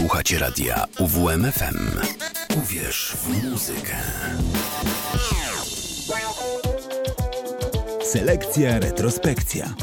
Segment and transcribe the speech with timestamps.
[0.00, 2.00] Słuchacie radia UWMFM.
[2.62, 3.96] Uwierz w muzykę.
[8.04, 9.74] Selekcja, retrospekcja.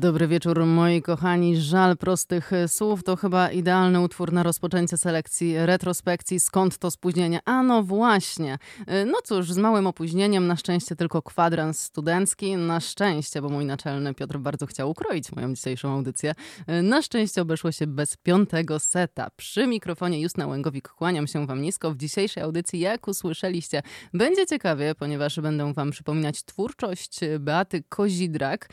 [0.00, 1.56] Dobry wieczór moi kochani.
[1.56, 6.40] Żal prostych słów to chyba idealny utwór na rozpoczęcie selekcji retrospekcji.
[6.40, 7.40] Skąd to spóźnienie?
[7.44, 8.58] A no właśnie.
[9.06, 12.56] No cóż, z małym opóźnieniem, na szczęście tylko kwadrans studencki.
[12.56, 16.34] Na szczęście, bo mój naczelny Piotr bardzo chciał ukroić moją dzisiejszą audycję.
[16.82, 19.28] Na szczęście obeszło się bez piątego seta.
[19.36, 21.90] Przy mikrofonie Justna Łęgowik kłaniam się wam nisko.
[21.90, 23.82] W dzisiejszej audycji, jak usłyszeliście,
[24.14, 28.68] będzie ciekawie, ponieważ będę wam przypominać twórczość Beaty Kozidrak,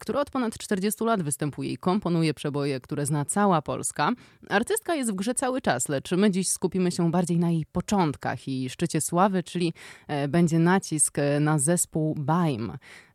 [0.00, 0.69] która od ponad 40
[1.00, 4.12] lat występuje i komponuje przeboje, które zna cała Polska.
[4.48, 8.48] Artystka jest w grze cały czas, lecz my dziś skupimy się bardziej na jej początkach
[8.48, 9.72] i szczycie sławy, czyli
[10.08, 12.72] e, będzie nacisk e, na zespół BAIM.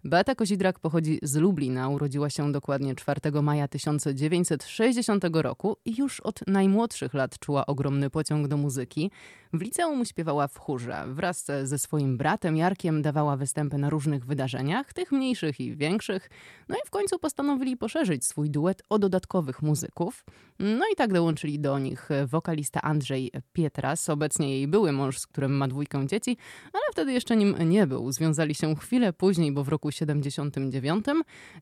[0.08, 6.48] Beata Kozidrak pochodzi z Lublina, urodziła się dokładnie 4 maja 1960 roku i już od
[6.48, 9.12] najmłodszych lat czuła ogromny pociąg do muzyki.
[9.54, 11.04] W liceum śpiewała w chórze.
[11.08, 16.30] Wraz ze swoim bratem Jarkiem dawała występy na różnych wydarzeniach, tych mniejszych i większych.
[16.70, 20.26] No i w końcu postanowili poszerzyć swój duet o dodatkowych muzyków.
[20.60, 25.58] No i tak dołączyli do nich wokalista Andrzej Pietras, obecnie jej były mąż, z którym
[25.58, 26.38] ma dwójkę dzieci,
[26.74, 28.12] ale wtedy jeszcze nim nie był.
[28.12, 31.04] Związali się chwilę później, bo w roku 79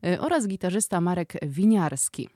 [0.02, 2.28] y, oraz gitarzysta Marek Winiarski.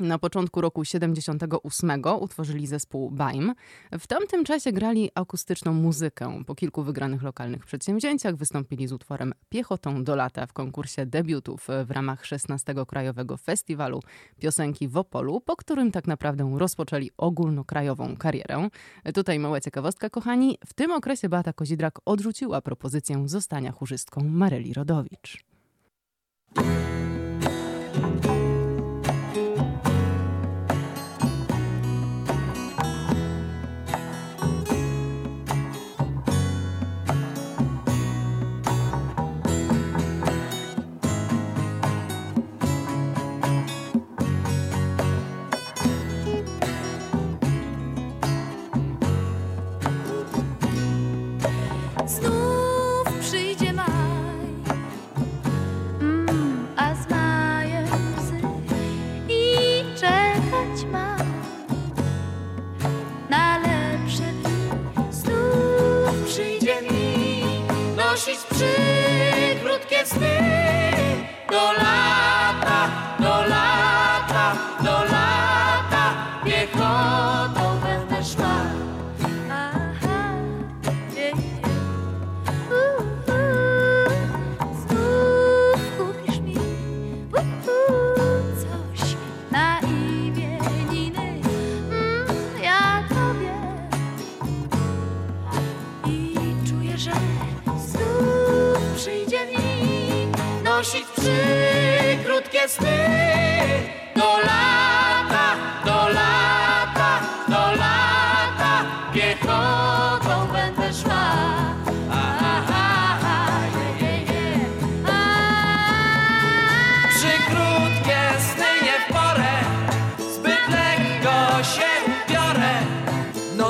[0.00, 3.54] Na początku roku 78 utworzyli zespół Baim.
[3.98, 6.42] W tamtym czasie grali akustyczną muzykę.
[6.46, 11.90] Po kilku wygranych lokalnych przedsięwzięciach wystąpili z utworem Piechotą do lata w konkursie debiutów w
[11.90, 14.00] ramach 16 Krajowego Festiwalu
[14.38, 18.68] Piosenki w Opolu, po którym tak naprawdę rozpoczęli ogólnokrajową karierę.
[19.14, 20.58] Tutaj mała ciekawostka, kochani.
[20.66, 25.44] W tym okresie Beata Kozidrak odrzuciła propozycję zostania chórzystką Maryli Rodowicz.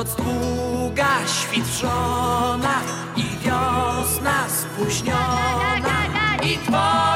[0.01, 2.81] Noc długa, świt wrzona
[3.15, 6.05] i wiosna spóźniona.
[6.43, 7.10] I twoje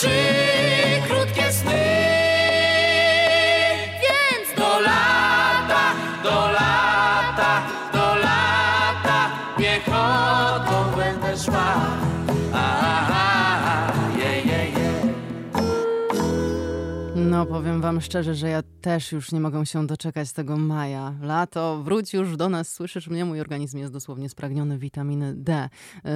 [0.00, 0.45] tylko
[17.36, 21.14] No, powiem wam szczerze, że ja też już nie mogę się doczekać tego maja.
[21.20, 23.24] Lato, wróć już do nas, słyszysz mnie?
[23.24, 25.68] Mój organizm jest dosłownie spragniony witaminy D.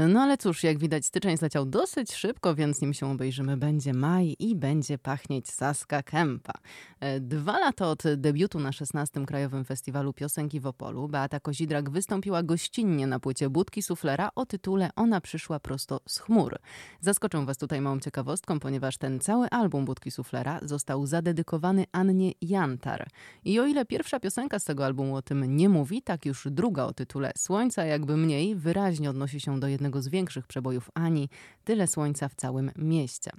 [0.09, 4.37] No ale cóż, jak widać, styczeń zleciał dosyć szybko, więc nim się obejrzymy, będzie maj
[4.39, 6.53] i będzie pachnieć Saska Kępa.
[7.01, 9.27] E, Dwa lata od debiutu na 16.
[9.27, 14.91] Krajowym Festiwalu Piosenki w Opolu Beata Kozidrak wystąpiła gościnnie na płycie Budki Suflera o tytule
[14.97, 16.59] Ona przyszła prosto z chmur.
[17.01, 23.09] Zaskoczę was tutaj małą ciekawostką, ponieważ ten cały album Budki Suflera został zadedykowany Annie Jantar.
[23.45, 26.85] I o ile pierwsza piosenka z tego albumu o tym nie mówi, tak już druga
[26.85, 31.29] o tytule Słońca jakby mniej wyraźnie odnosi się do jednego z większych przebojów Ani,
[31.65, 33.31] Tyle słońca w całym mieście.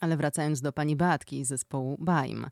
[0.00, 2.46] Ale wracając do pani Beatki z zespołu Baim.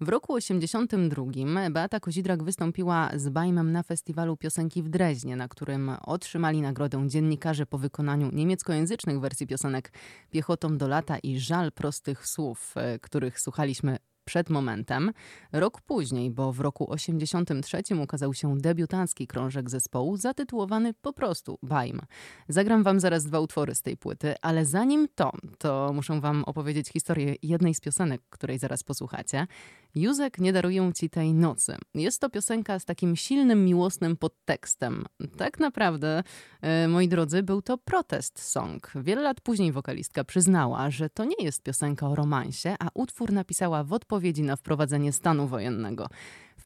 [0.00, 5.90] W roku 82 Beata Kozidrak wystąpiła z Bajmem na festiwalu piosenki w Dreźnie, na którym
[6.02, 9.92] otrzymali nagrodę dziennikarze po wykonaniu niemieckojęzycznych wersji piosenek
[10.30, 15.12] Piechotą do lata i Żal prostych słów, e, których słuchaliśmy przed momentem.
[15.52, 22.00] Rok później, bo w roku 83 ukazał się debiutancki krążek zespołu zatytułowany po prostu Baim.
[22.48, 26.88] Zagram wam zaraz dwa utwory z tej płyty, ale zanim to, to muszę wam opowiedzieć
[26.88, 29.46] historię jednej z piosenek, której zaraz posłuchacie.
[29.94, 31.76] Józek nie daruję ci tej nocy.
[31.94, 35.04] Jest to piosenka z takim silnym, miłosnym podtekstem.
[35.36, 36.22] Tak naprawdę,
[36.62, 38.92] e, moi drodzy, był to protest song.
[38.94, 43.84] Wiele lat później wokalistka przyznała, że to nie jest piosenka o romansie, a utwór napisała
[43.84, 46.08] w odpowiedzi na wprowadzenie stanu wojennego.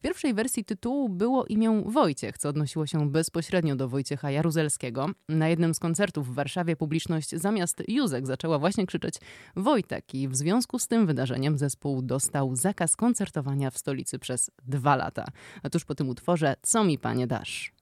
[0.02, 5.06] Pierwszej wersji tytułu było imię Wojciech, co odnosiło się bezpośrednio do Wojciecha Jaruzelskiego.
[5.28, 9.14] Na jednym z koncertów w Warszawie publiczność zamiast Józek zaczęła właśnie krzyczeć
[9.56, 14.97] Wojtek i w związku z tym wydarzeniem zespół dostał zakaz koncertowania w stolicy przez dwa
[14.97, 15.25] lata.
[15.62, 17.82] A tuż po tym utworze Co mi panie dasz?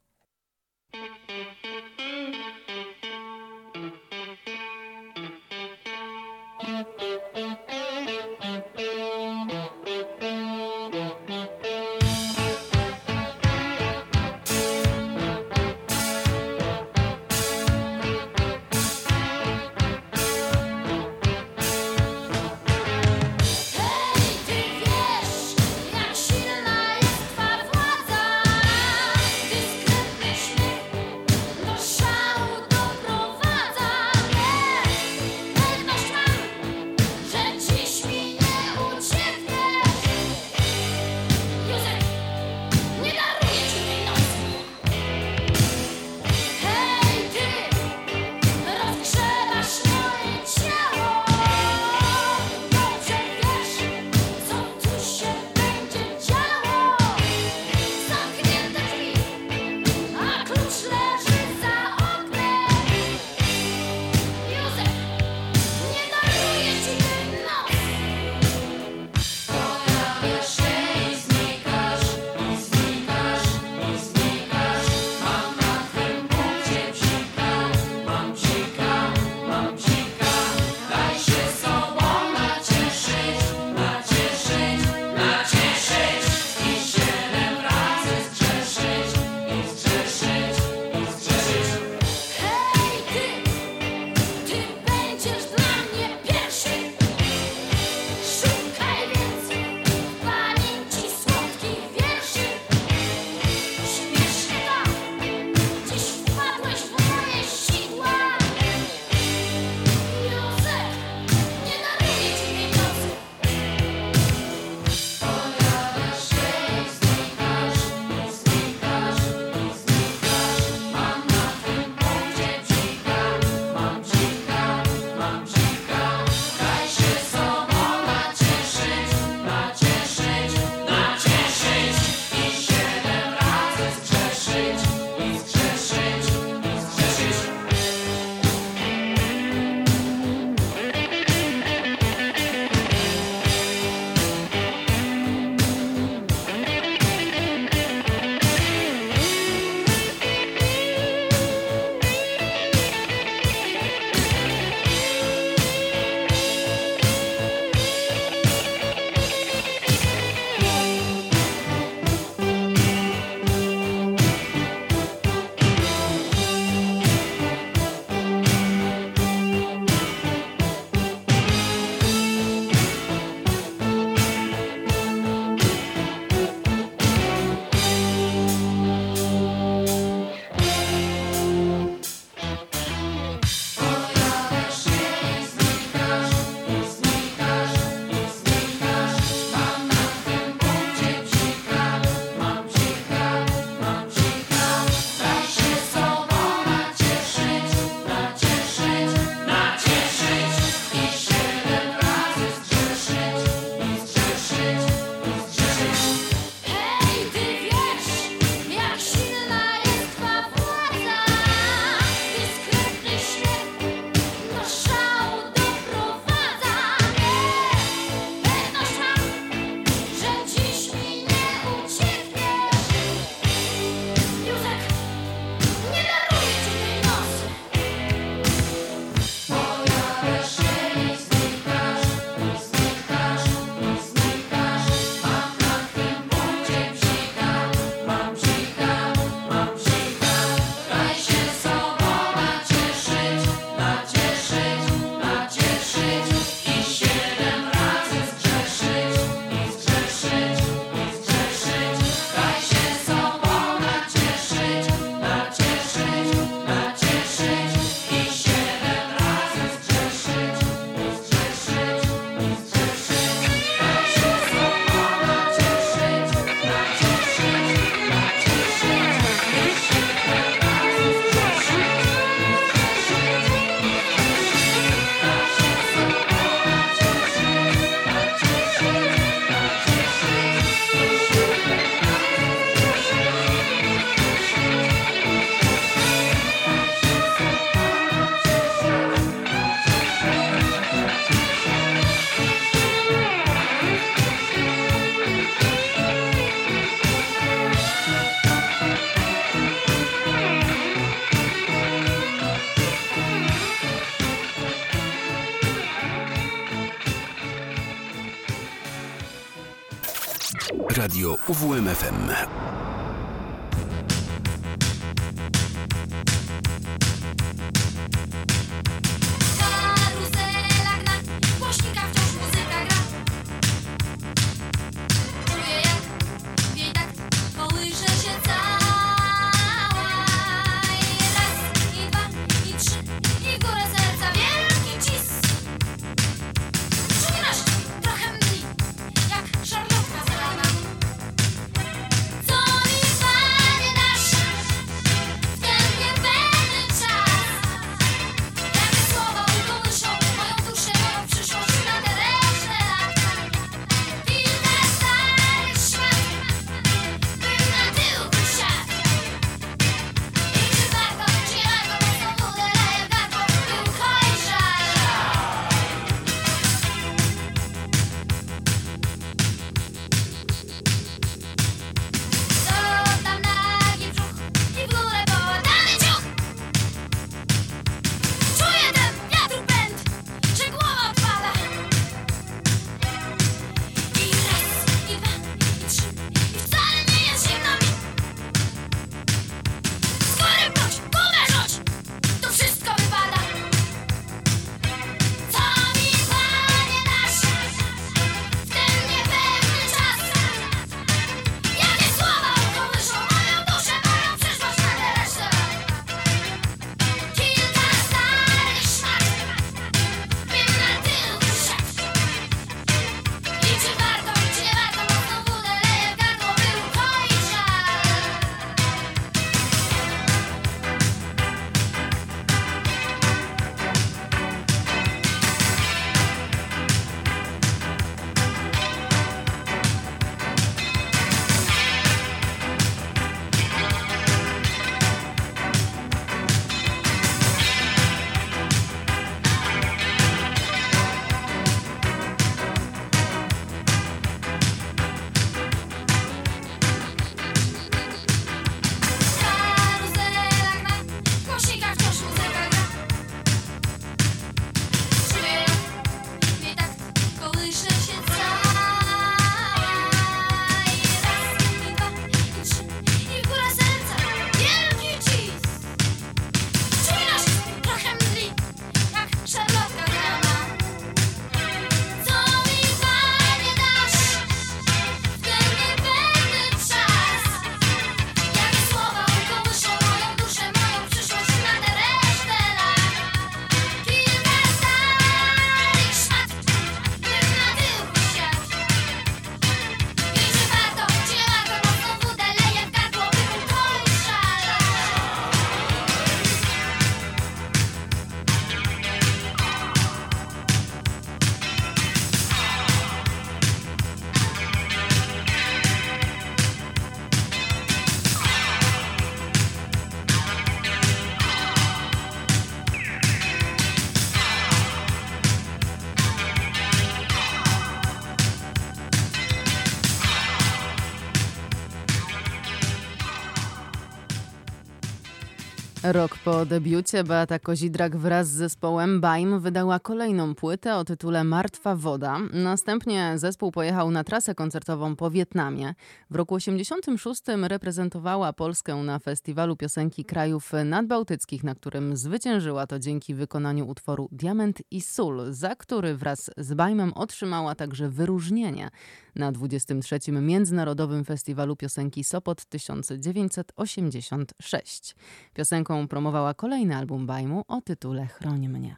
[526.13, 531.97] Rok po debiucie Beata Kozidrak wraz z zespołem Baim wydała kolejną płytę o tytule Martwa
[531.97, 532.39] Woda.
[532.53, 535.95] Następnie zespół pojechał na trasę koncertową po Wietnamie.
[536.31, 543.35] W roku 86 reprezentowała Polskę na festiwalu piosenki krajów nadbałtyckich, na którym zwyciężyła to dzięki
[543.35, 548.91] wykonaniu utworu Diament i Sól, za który wraz z Baimem otrzymała także wyróżnienie
[549.35, 550.19] na 23.
[550.33, 555.17] Międzynarodowym Festiwalu Piosenki Sopot 1986.
[555.55, 558.97] Piosenką muzyką promowała kolejny album Bajmu o tytule Chroń mnie.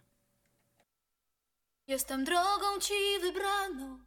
[1.88, 3.98] Jestem drogą ci wybraną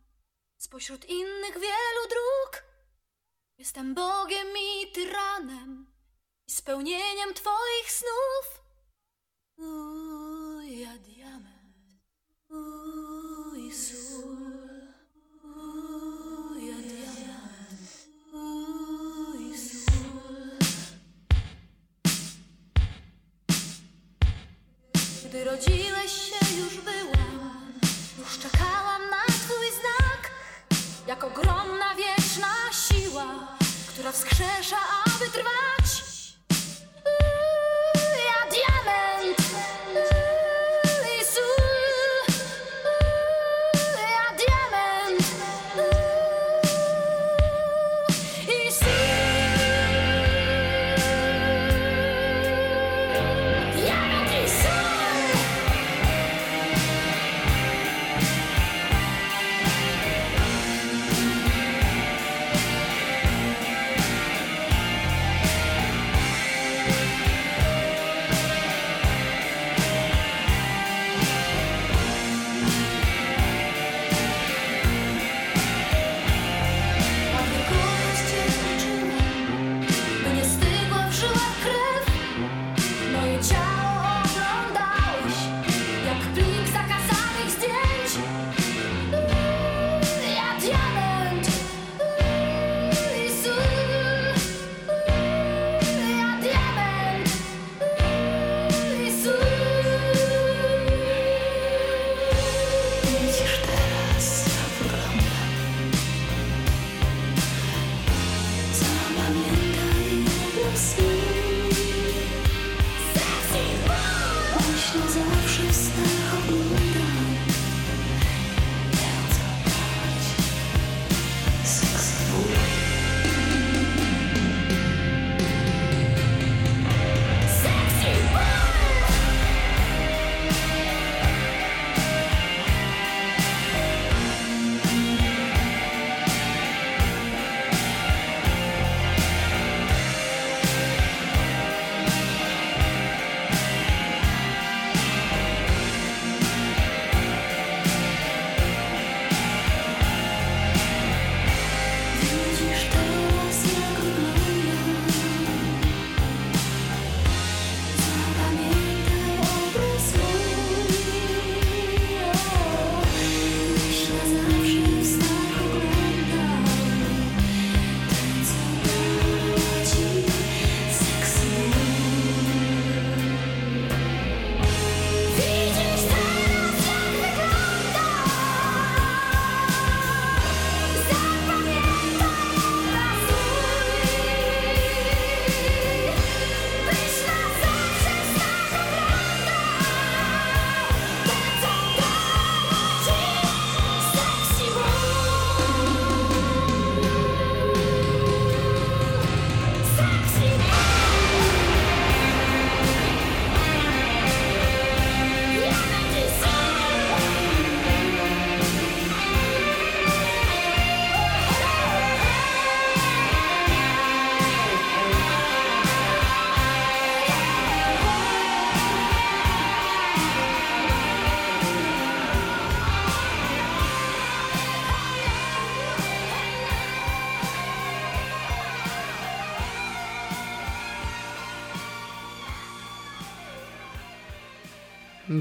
[0.58, 2.64] spośród innych wielu dróg.
[3.58, 5.88] Jestem Bogiem i tyranem
[6.48, 8.62] i spełnieniem twoich snów.
[9.58, 12.02] Uj, ja diament,
[12.50, 14.45] uuu, uj, sól.
[25.36, 27.62] Gdy rodziłeś się już byłam.
[28.20, 30.32] Już czekałam na twój znak.
[31.08, 33.26] Jak ogromna wieczna siła
[33.88, 35.05] Która wskrzesza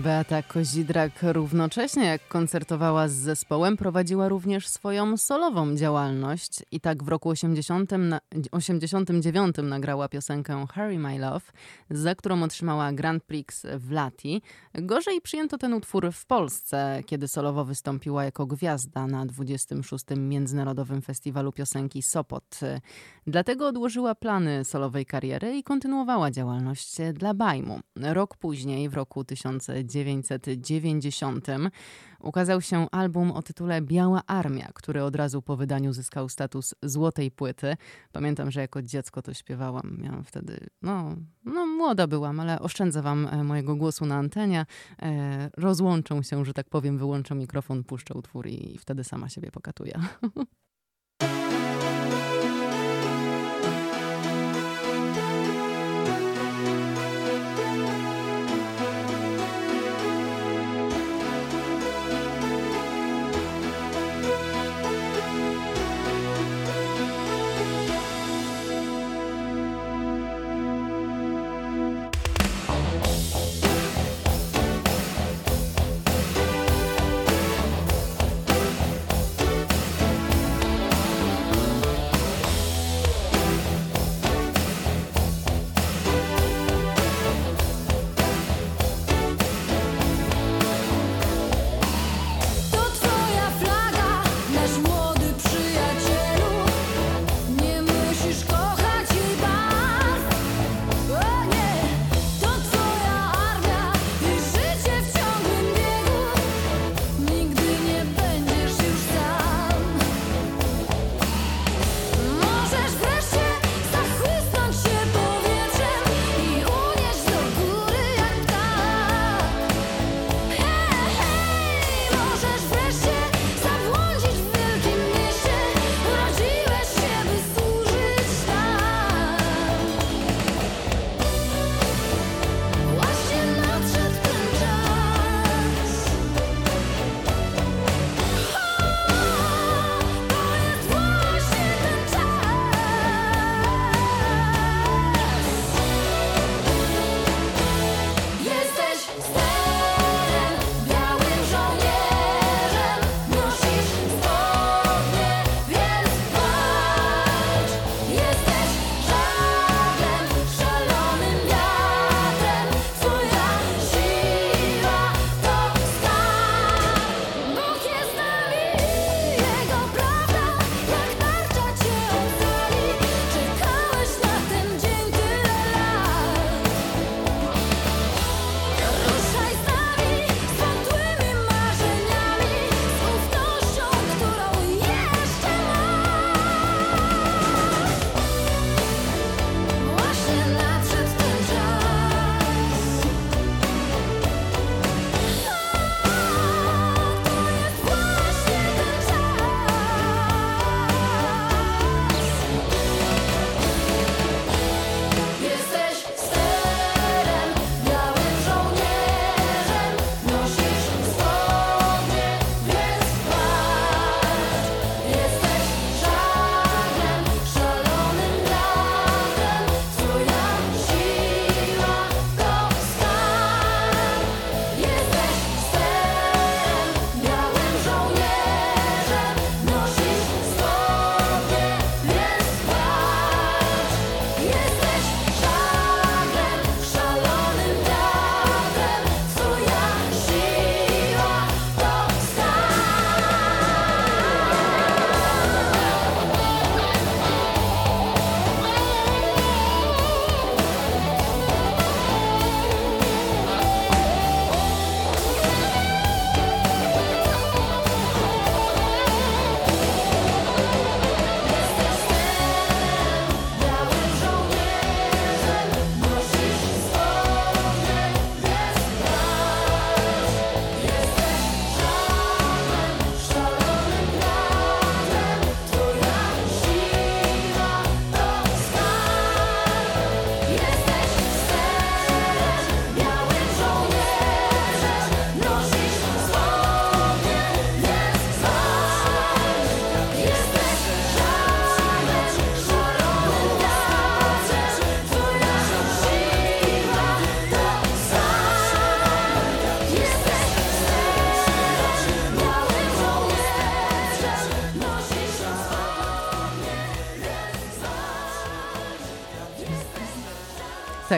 [0.04, 7.08] Beata Kozidrak równocześnie jak koncertowała z zespołem, prowadziła również swoją solową działalność i tak w
[7.08, 8.20] roku 80 na,
[8.52, 11.44] 89 nagrała piosenkę Harry My Love,
[11.90, 14.42] za którą otrzymała Grand Prix w Lati.
[14.74, 20.04] Gorzej przyjęto ten utwór w Polsce, kiedy solowo wystąpiła jako gwiazda na 26.
[20.16, 22.60] Międzynarodowym Festiwalu Piosenki Sopot.
[23.26, 27.80] Dlatego odłożyła plany solowej kariery i kontynuowała działalność dla Bajmu.
[27.96, 29.93] Rok później, w roku 1990,
[32.24, 37.30] ukazał się album o tytule Biała Armia, który od razu po wydaniu zyskał status złotej
[37.30, 37.76] płyty.
[38.12, 39.96] Pamiętam, że jako dziecko to śpiewałam.
[40.02, 44.66] Miałam wtedy, no, no młoda byłam, ale oszczędzę wam e, mojego głosu na antenie.
[45.02, 50.00] E, rozłączą się, że tak powiem, wyłączę mikrofon, puszczę utwór i wtedy sama siebie pokatuję.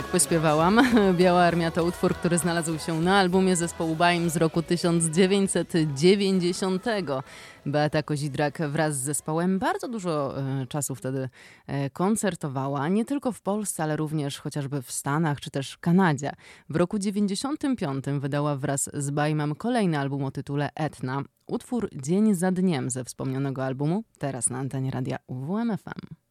[0.07, 0.81] Tak, pośpiewałam.
[1.19, 6.85] Biała Armia to utwór, który znalazł się na albumie zespołu Baim z roku 1990.
[7.67, 11.29] Beata Kozidrak wraz z zespołem bardzo dużo e, czasu wtedy
[11.67, 16.33] e, koncertowała, nie tylko w Polsce, ale również chociażby w Stanach czy też Kanadzie.
[16.69, 21.23] W roku 95 wydała wraz z Baimem kolejny album o tytule Etna.
[21.47, 26.26] Utwór Dzień za dniem ze wspomnianego albumu, teraz na antenie radia UWMFM.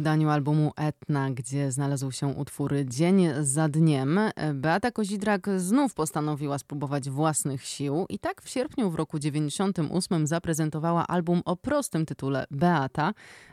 [0.00, 4.20] Wydaniu albumu Etna, gdzie znalazł się utwór Dzień za dniem,
[4.54, 11.06] Beata Kozidrak znów postanowiła spróbować własnych sił i tak w sierpniu w roku 98 zaprezentowała
[11.06, 13.12] album o prostym tytule Beata,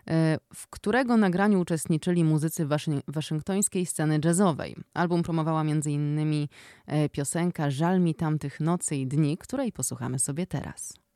[0.09, 4.75] e, w którego nagraniu uczestniczyli muzycy waszy- waszyngtońskiej sceny jazzowej.
[4.93, 6.47] Album promowała m.in.
[6.87, 11.06] e, piosenka Żal mi tamtych nocy i dni, której posłuchamy sobie teraz.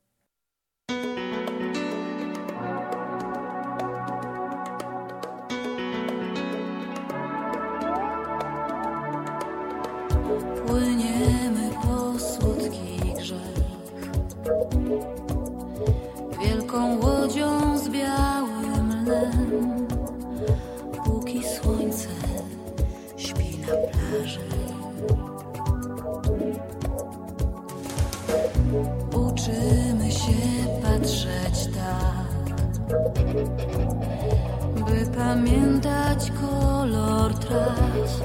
[35.21, 38.21] Pamiętać kolor tras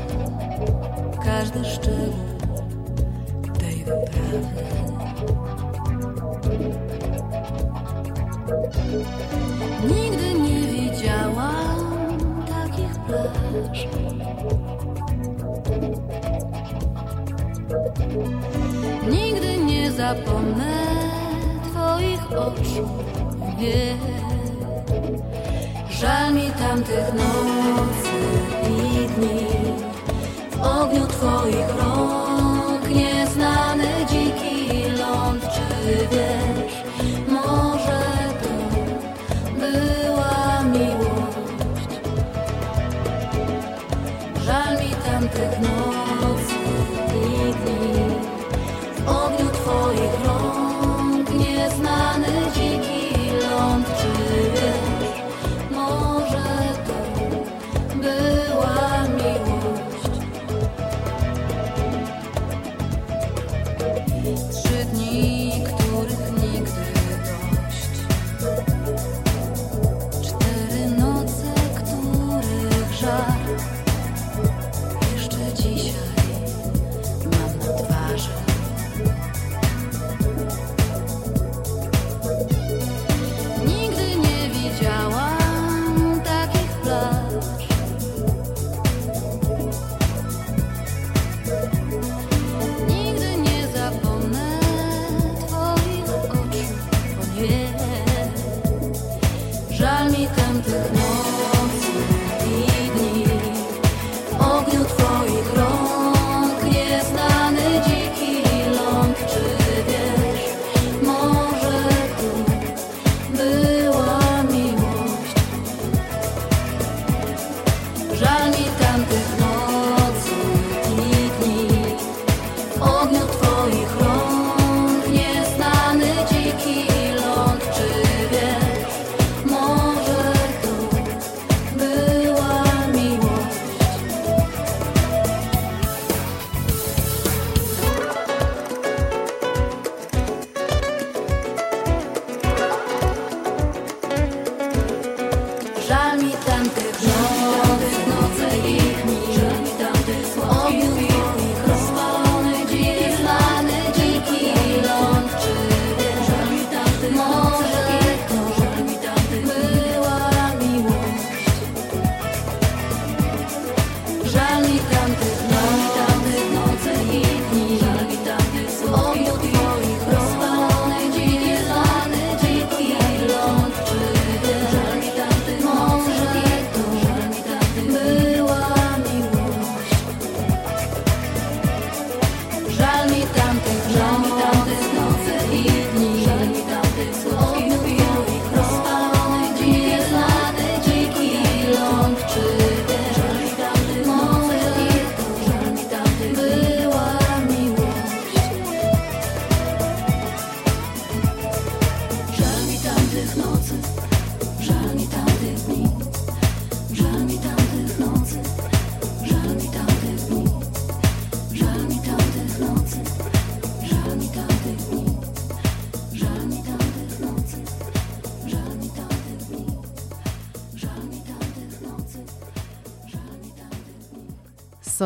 [1.24, 2.14] każdy szczegół
[3.58, 4.46] tej wyprawy.
[9.88, 12.06] Nigdy nie widziałam
[12.48, 13.86] takich plaż.
[19.10, 20.76] Nigdy nie zapomnę
[21.62, 22.88] Twoich oczu.
[23.58, 24.16] Nie.
[26.00, 28.18] Żal mi tamtych nocy
[28.70, 29.46] i dni.
[30.50, 36.25] W ogniu Twoich rąk nieznany dziki ląd, czy wiesz,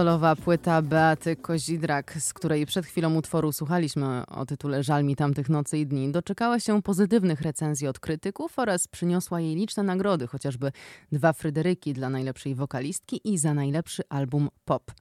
[0.00, 5.48] Solowa płyta Beaty Kozidrak, z której przed chwilą utworu słuchaliśmy o tytule Żal mi tamtych
[5.48, 10.72] nocy i dni, doczekała się pozytywnych recenzji od krytyków oraz przyniosła jej liczne nagrody, chociażby
[11.12, 14.92] dwa Fryderyki dla najlepszej wokalistki i za najlepszy album pop.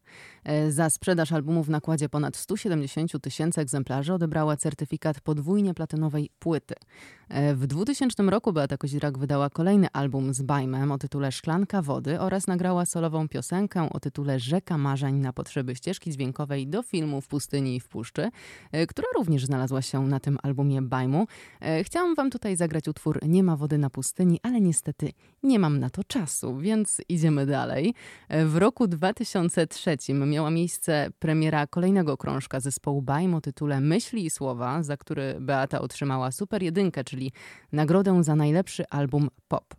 [0.44, 6.76] E, Za sprzedaż albumu w nakładzie ponad 170 tysięcy egzemplarzy odebrała certyfikat podwójnie platynowej płyty.
[7.30, 12.20] E, W 2000 roku Beata Kozidrak wydała kolejny album z Bajmem o tytule Szklanka wody
[12.20, 17.28] oraz nagrała solową piosenkę o tytule Rzeka marzeń na potrzeby ścieżki dźwiękowej do filmu W
[17.28, 18.30] pustyni i w puszczy,
[18.72, 21.28] e, która również znalazła się na tym albumie Bajmu.
[21.84, 25.12] Chciałam wam tutaj zagrać utwór Nie ma wody na pustyni, ale niestety
[25.44, 27.94] nie mam na to czasu, więc idziemy dalej.
[28.30, 34.84] W roku 2003 miała miejsce premiera kolejnego krążka zespołu Bajm o tytule Myśli i Słowa,
[34.84, 37.32] za który Beata otrzymała Super Jedynkę, czyli
[37.72, 39.76] nagrodę za najlepszy album pop.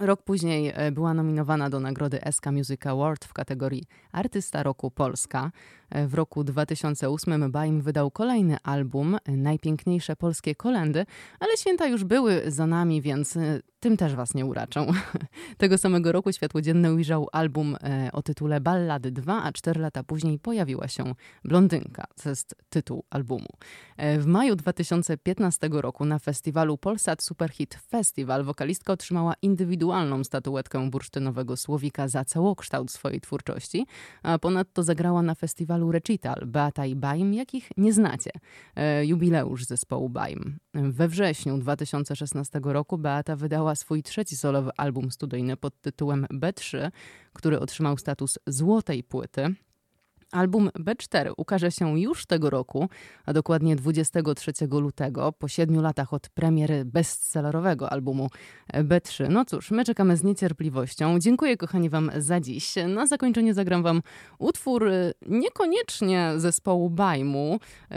[0.00, 5.50] Rok później e, była nominowana do nagrody SK Music Award w kategorii Artysta Roku Polska.
[5.90, 11.06] E, W roku 2008 Baim wydał kolejny album, e, Najpiękniejsze Polskie Kolendy,
[11.40, 13.38] ale święta już były za nami, więc
[13.80, 14.86] tym też was nie uraczą.
[15.58, 20.02] Tego samego roku światło dzienne ujrzał album e, o tytule Ballady 2, a cztery lata
[20.02, 21.14] później pojawiła się
[21.44, 23.48] Blondynka, to jest tytuł albumu.
[23.96, 31.56] E, W maju 2015 roku na festiwalu Polsat Superhit Festival wokalistka otrzymała indywidualną statuetkę bursztynowego
[31.56, 33.86] słowika za całokształt swojej twórczości,
[34.22, 38.30] a ponadto zagrała na festiwalu Recital Beata i Baim, jakich nie znacie.
[38.76, 40.58] E, Jubileusz zespołu Baim.
[40.74, 46.90] We wrześniu 2016 roku Beata wydała swój trzeci solowy album studyjny pod tytułem B3,
[47.32, 49.54] który otrzymał status złotej płyty.
[50.32, 52.88] Album B4 ukaże się już tego roku,
[53.26, 58.28] a dokładnie 23 lutego, po siedmiu latach od premiery bestsellerowego albumu
[58.74, 59.28] B3.
[59.30, 61.18] No cóż, my czekamy z niecierpliwością.
[61.18, 62.74] Dziękuję kochani wam za dziś.
[62.88, 64.02] Na zakończenie zagram wam
[64.38, 67.58] utwór y, niekoniecznie zespołu Bajmu,
[67.92, 67.96] y,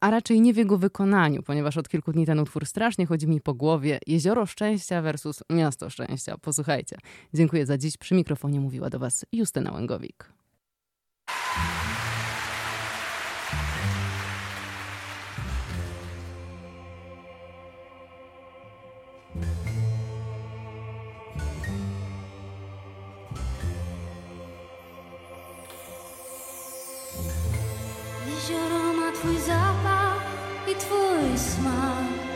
[0.00, 3.40] a raczej nie w jego wykonaniu, ponieważ od kilku dni ten utwór strasznie chodzi mi
[3.40, 3.98] po głowie.
[4.06, 6.38] Jezioro Szczęścia versus Miasto Szczęścia.
[6.38, 6.96] Posłuchajcie.
[7.34, 7.96] Dziękuję za dziś.
[7.96, 10.32] Przy mikrofonie mówiła do was Justyna Łęgowik.
[28.98, 30.22] Ma twój zapach
[30.66, 32.27] i twój smak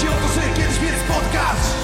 [0.00, 1.75] się o to, że kiedyś mnie spotkasz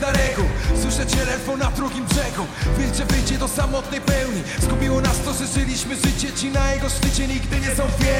[0.00, 0.44] na reguł
[0.82, 2.46] Słyszę telefon na drugim brzegu.
[2.78, 4.42] Wilcze wyjdzie do samotnej pełni.
[4.62, 6.32] Skupiło nas to, że żyliśmy życie.
[6.32, 8.15] Ci na jego szczycie nigdy nie są wielcy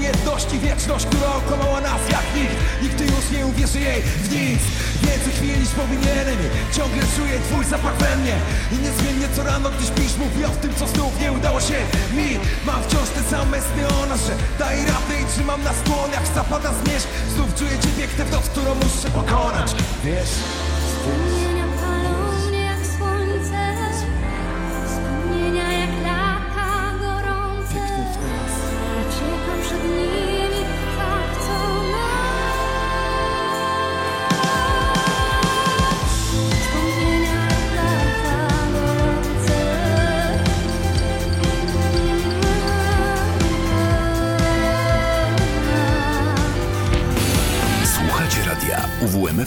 [0.00, 2.56] Jedność i wieczność, która okłamała nas jak nikt.
[2.82, 4.62] Nigdy już nie uwierzy jej w nic.
[5.02, 6.38] Więcej chwil niż powinienem
[6.72, 8.36] Ciągle czuję twój zapach we mnie.
[8.72, 11.78] I niezmiennie co rano, gdy śpisz Mówię o tym, co znów nie udało się
[12.16, 12.38] mi.
[12.66, 16.70] Mam wciąż te same sny o nas, że daj radę i trzymam na skłonach Zapada
[16.84, 19.74] zmierzch, znów czuję ciebie w noc, którą muszę pokonać.
[20.04, 20.32] Wiesz?